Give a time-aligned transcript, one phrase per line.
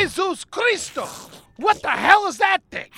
[0.00, 1.06] Jesus Cristo!
[1.56, 2.88] What the hell is that thing?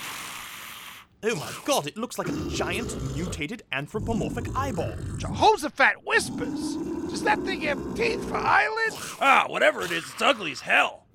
[1.21, 4.93] Oh my god, it looks like a giant mutated anthropomorphic eyeball.
[5.17, 6.77] Jehoshaphat whispers.
[7.09, 9.15] Does that thing have teeth for eyelids?
[9.19, 11.07] Ah, whatever it is, it's ugly as hell.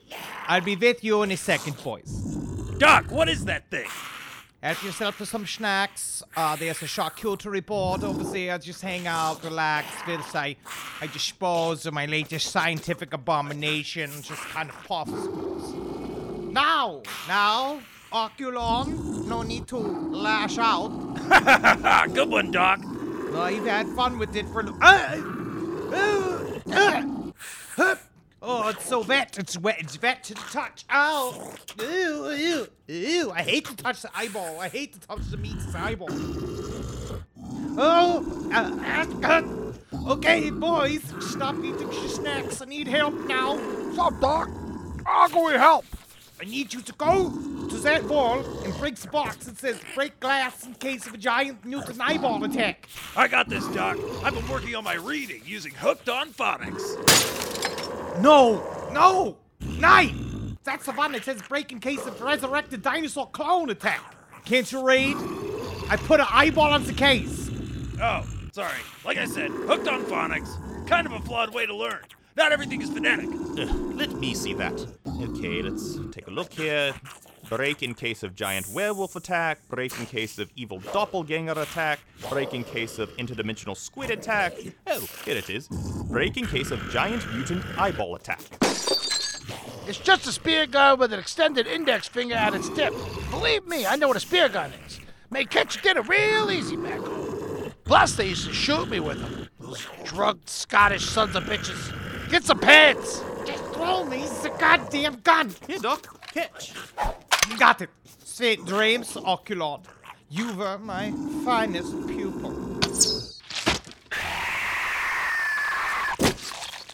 [0.47, 2.11] I'll be with you in a second, boys.
[2.77, 3.89] Doc, what is that thing?
[4.61, 6.21] Help yourself to some snacks.
[6.37, 8.59] Uh, there's a charcuterie board over there.
[8.59, 9.87] Just hang out, relax.
[10.05, 10.57] Whilst I,
[11.01, 14.11] I dispose of my latest scientific abomination.
[14.21, 15.13] Just kind of puffs.
[16.53, 20.89] Now, now, Oculon, no need to lash out.
[22.13, 22.81] Good one, Doc.
[23.33, 24.65] Uh, you've had fun with it for.
[24.83, 25.23] Uh,
[25.93, 27.05] uh,
[27.79, 27.95] uh.
[28.41, 29.37] Oh, it's so wet.
[29.39, 29.77] It's wet.
[29.81, 30.85] It's wet to the touch.
[30.91, 31.55] Ow.
[31.81, 33.31] Ew, ew, ew.
[33.33, 34.61] I hate to touch the eyeball.
[34.61, 36.09] I hate to touch the meat's eyeball.
[37.81, 39.43] Oh, uh, uh,
[39.95, 40.13] uh.
[40.13, 42.61] okay, boys, stop eating your snacks.
[42.61, 43.57] I need help now.
[43.57, 44.49] What's up, Doc?
[45.05, 45.85] How can we help?
[46.41, 47.31] I need you to go
[47.69, 51.19] to that wall and break the box that says break glass in case of a
[51.19, 52.89] giant mutant eyeball attack.
[53.17, 53.99] I got this, Doc.
[54.23, 57.58] I've been working on my reading using Hooked on Phonics.
[58.21, 59.37] No, no,
[59.79, 60.57] nine.
[60.65, 64.17] That's the one that says break in case of resurrected dinosaur clone attack.
[64.45, 65.17] Can't you read?
[65.89, 67.51] I put an eyeball on the case.
[68.01, 68.79] Oh, sorry.
[69.05, 70.87] Like I said, Hooked on Phonics.
[70.87, 72.01] Kind of a flawed way to learn.
[72.37, 73.29] Not everything is phonetic.
[73.59, 74.87] Ugh, let me see that.
[75.23, 76.95] Okay, let's take a look here.
[77.49, 82.53] Break in case of giant werewolf attack, break in case of evil doppelganger attack, break
[82.53, 84.53] in case of interdimensional squid attack.
[84.87, 85.67] Oh, here it is.
[86.11, 88.41] Break in case of giant mutant eyeball attack.
[89.87, 92.93] It's just a spear gun with an extended index finger at its tip.
[93.31, 95.01] Believe me, I know what a spear gun is.
[95.31, 97.73] Make catch dinner real easy back home.
[97.85, 99.49] Plus, they used to shoot me with them.
[99.59, 102.31] Those drugged Scottish sons of bitches.
[102.31, 103.23] Get some pants.
[103.47, 105.55] Just throw me the goddamn gun.
[105.67, 106.75] Here, Doc, catch.
[107.57, 107.91] Got it.
[108.25, 109.85] Sweet dreams, Oculon.
[110.29, 111.13] You were my
[111.45, 112.51] finest pupil.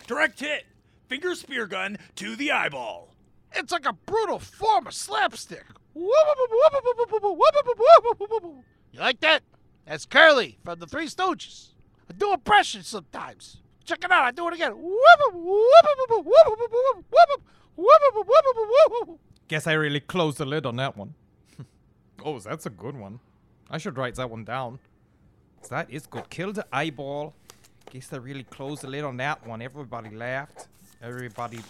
[0.07, 0.67] Direct hit.
[1.09, 3.15] Finger spear gun to the eyeball.
[3.53, 5.65] It's like a brutal form of slapstick.
[8.93, 9.43] You like that?
[9.87, 11.69] That's Curly from the Three Stooges.
[12.09, 13.59] I do impressions sometimes.
[13.85, 14.25] Check it out.
[14.25, 14.73] I do it again.
[19.49, 21.15] Guess I really closed the lid on that one.
[22.25, 23.21] oh, that's a good one.
[23.71, 24.79] I should write that one down.
[25.71, 26.29] That is good.
[26.31, 27.35] Kill the eyeball.
[27.91, 29.63] Guess I really closed the lid on that one.
[29.63, 30.69] Everybody laughed.
[31.03, 31.61] Everybody,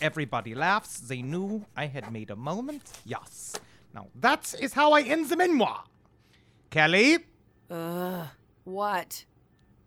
[0.00, 1.00] everybody laughs.
[1.00, 2.82] They knew I had made a moment.
[3.04, 3.54] Yes.
[3.94, 5.84] Now that is how I end the memoir.
[6.70, 7.18] Kelly,
[7.70, 8.26] Ugh.
[8.64, 9.24] What?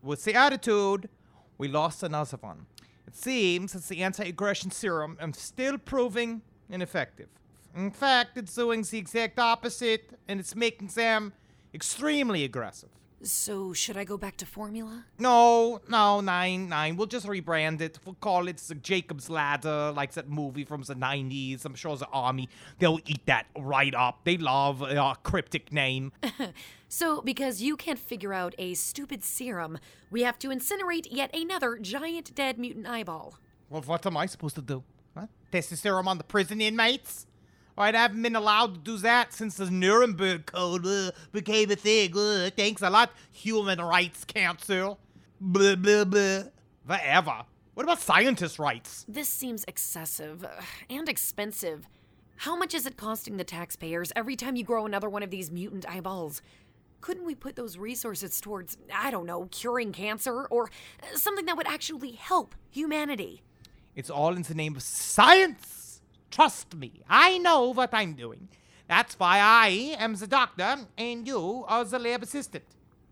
[0.02, 1.10] with the attitude,
[1.58, 2.66] we lost another one.
[3.06, 7.30] It seems that the anti-aggression serum is still proving ineffective.
[7.76, 11.34] In fact, it's doing the exact opposite, and it's making them
[11.74, 12.90] extremely aggressive.
[13.22, 15.04] So, should I go back to formula?
[15.18, 16.96] No, no, nine, nine.
[16.96, 18.00] We'll just rebrand it.
[18.06, 21.66] We'll call it the Jacob's Ladder, like that movie from the 90s.
[21.66, 22.48] I'm sure the army,
[22.80, 24.22] they'll eat that right up.
[24.24, 26.14] They love a cryptic name.
[26.92, 29.78] So, because you can't figure out a stupid serum,
[30.10, 33.36] we have to incinerate yet another giant dead mutant eyeball.
[33.70, 34.84] Well, what am I supposed to do?
[35.52, 37.26] Test serum on the prison inmates?
[37.76, 41.76] Well, I haven't been allowed to do that since the Nuremberg Code uh, became a
[41.76, 42.16] thing.
[42.16, 45.00] Uh, thanks a lot, Human Rights Council.
[45.40, 46.44] Blah, blah, blah.
[46.86, 47.44] Whatever.
[47.74, 49.06] What about scientists' rights?
[49.08, 51.88] This seems excessive uh, and expensive.
[52.36, 55.50] How much is it costing the taxpayers every time you grow another one of these
[55.50, 56.42] mutant eyeballs?
[57.02, 60.70] Couldn't we put those resources towards, I don't know, curing cancer or
[61.02, 63.42] uh, something that would actually help humanity?
[64.00, 66.00] It's all in the name of science.
[66.32, 68.48] Trust me, I know what I'm doing.
[68.88, 72.64] That's why I am the doctor and you are the lab assistant.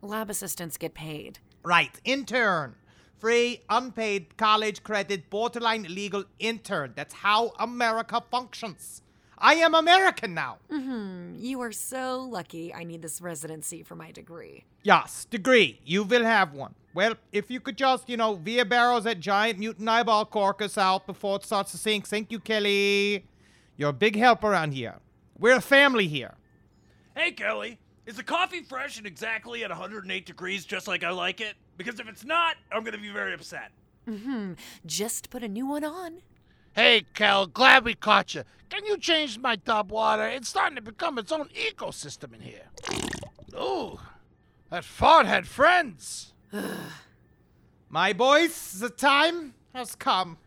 [0.02, 1.40] Lab assistants get paid.
[1.62, 2.76] Right, intern.
[3.20, 6.94] Free, unpaid, college credit, borderline illegal intern.
[6.96, 9.02] That's how America functions.
[9.38, 10.58] I am American now.
[10.70, 14.66] You are so lucky I need this residency for my degree.
[14.84, 15.80] Yes, degree.
[15.86, 16.74] You will have one.
[16.94, 21.06] Well, if you could just, you know, via barrels that giant mutant eyeball corkus out
[21.06, 22.08] before it starts to sink.
[22.08, 23.26] Thank you, Kelly.
[23.76, 24.96] You're a big help around here.
[25.38, 26.34] We're a family here.
[27.16, 27.78] Hey, Kelly.
[28.08, 31.56] Is the coffee fresh and exactly at 108 degrees just like I like it?
[31.78, 33.72] Because if it's not, I'm gonna be very upset.
[34.08, 34.58] Mhm.
[34.86, 36.22] Just put a new one on.
[36.78, 38.44] Hey, Kel, glad we caught you.
[38.70, 40.28] Can you change my tub water?
[40.28, 42.68] It's starting to become its own ecosystem in here.
[43.56, 43.98] Ooh,
[44.70, 46.36] that fart had friends.
[47.90, 50.38] My boys, the time has come.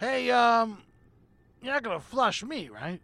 [0.00, 0.84] Hey, um,
[1.60, 3.02] You're not gonna flush me, right?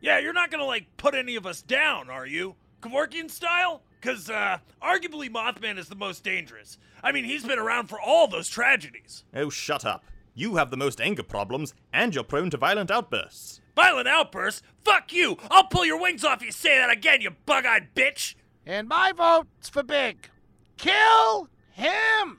[0.00, 2.54] Yeah, you're not gonna like put any of us down, are you?
[2.80, 3.82] Kevorkian style?
[4.02, 6.78] Cause uh, arguably Mothman is the most dangerous.
[7.02, 9.24] I mean, he's been around for all those tragedies.
[9.34, 10.04] Oh, shut up.
[10.36, 13.60] You have the most anger problems, and you're prone to violent outbursts.
[13.76, 14.62] Violent outbursts?
[14.84, 15.36] Fuck you!
[15.48, 18.34] I'll pull your wings off if you say that again, you bug-eyed bitch!
[18.66, 20.28] And my vote's for Big.
[20.76, 22.38] Kill him!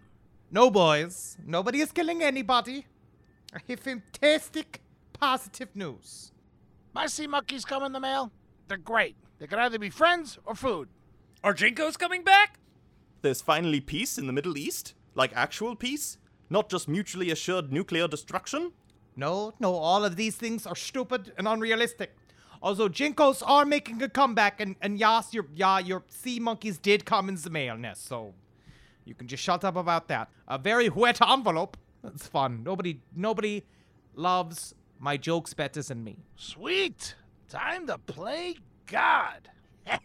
[0.52, 1.38] No, boys.
[1.46, 2.86] Nobody is killing anybody.
[3.54, 4.82] I have fantastic,
[5.14, 6.34] positive news.
[6.94, 8.32] My sea monkeys come in the mail.
[8.68, 9.16] They're great.
[9.40, 10.90] They can either be friends or food.
[11.44, 12.60] Are JNCO's coming back?
[13.22, 14.96] There's finally peace in the Middle East?
[15.14, 16.18] Like actual peace?
[16.50, 18.72] Not just mutually assured nuclear destruction?
[19.16, 22.16] No, no, all of these things are stupid and unrealistic.
[22.62, 27.06] Although JNCOs are making a comeback, and, and yes, your yeah, your sea monkeys did
[27.06, 28.34] come in the mail, Ness, so
[29.06, 30.30] you can just shut up about that.
[30.48, 31.78] A very wet envelope.
[32.04, 32.64] That's fun.
[32.64, 33.64] Nobody nobody
[34.16, 36.18] loves my jokes better than me.
[36.36, 37.16] Sweet.
[37.50, 38.56] Time to play
[38.88, 39.50] God.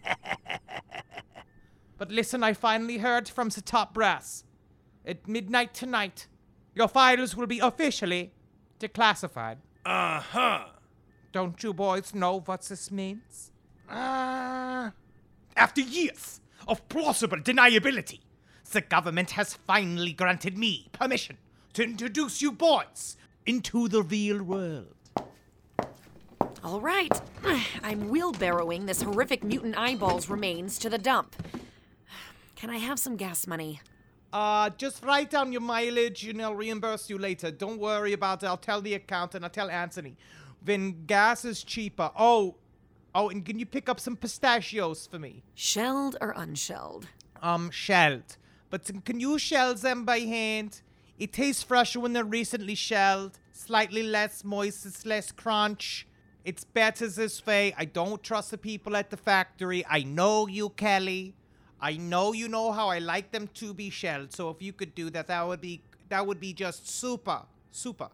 [2.01, 4.45] But listen, I finally heard from the top brass.
[5.05, 6.29] At midnight tonight,
[6.75, 8.33] your files will be officially
[8.79, 9.57] declassified.
[9.85, 10.65] Uh-huh.
[11.33, 13.51] Don't you boys know what this means?
[13.89, 14.91] Uh,
[15.57, 18.21] After years of plausible deniability,
[18.73, 21.39] the government has finally granted me permission
[21.73, 24.95] to introduce you boys into the real world.
[26.63, 27.13] All right.
[27.83, 31.35] I'm wheelbarrowing this horrific mutant eyeballs remains to the dump.
[32.55, 33.81] Can I have some gas money?
[34.33, 37.51] Uh, just write down your mileage and I'll reimburse you later.
[37.51, 38.47] Don't worry about it.
[38.47, 39.45] I'll tell the accountant.
[39.45, 40.17] I'll tell Anthony.
[40.65, 42.11] When gas is cheaper.
[42.17, 42.57] Oh,
[43.15, 45.43] oh, and can you pick up some pistachios for me?
[45.55, 47.09] Shelled or unshelled?
[47.43, 48.37] Um, shelled.
[48.69, 50.83] But can you shell them by hand?
[51.19, 53.39] It tastes fresher when they're recently shelled.
[53.53, 56.07] Slightly less moist, it's less crunch.
[56.45, 57.75] It's better this way.
[57.77, 59.85] I don't trust the people at the factory.
[59.89, 61.35] I know you, Kelly.
[61.81, 64.33] I know you know how I like them to be shelled.
[64.33, 68.09] So if you could do that, that would be that would be just super, super.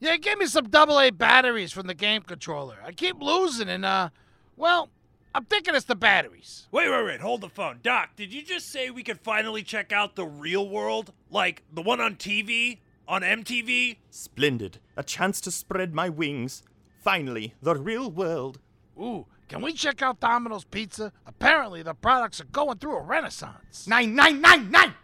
[0.00, 2.76] yeah, give me some double A batteries from the game controller.
[2.84, 4.10] I keep losing and, uh,
[4.56, 4.88] well,
[5.34, 6.68] I'm thinking it's the batteries.
[6.70, 7.80] Wait, wait, wait, hold the phone.
[7.82, 11.12] Doc, did you just say we could finally check out the real world?
[11.30, 12.78] Like the one on TV?
[13.08, 13.96] On MTV?
[14.10, 14.78] Splendid.
[14.96, 16.62] A chance to spread my wings.
[17.02, 18.60] Finally, the real world.
[18.98, 21.12] Ooh, can we check out Domino's Pizza?
[21.26, 23.86] Apparently, the products are going through a renaissance.
[23.86, 24.94] Nine, nine, nine, nine!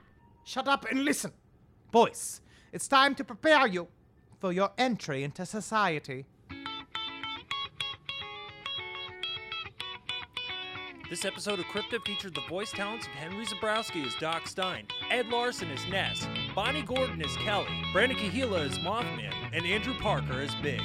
[0.42, 1.32] Shut up and listen.
[1.90, 2.40] Boys,
[2.72, 3.88] it's time to prepare you
[4.40, 6.24] for your entry into society.
[11.10, 15.26] This episode of Crypta featured the voice talents of Henry Zebrowski as Doc Stein, Ed
[15.28, 20.54] Larson as Ness, Bonnie Gordon as Kelly, Brandon Kahila as Mothman, and Andrew Parker as
[20.62, 20.80] Big.